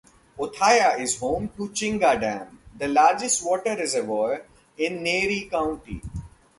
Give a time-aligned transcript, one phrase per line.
[0.39, 4.43] Othaya is home to Chinga dam, the largest water reservoir
[4.75, 6.01] in the Nyeri County.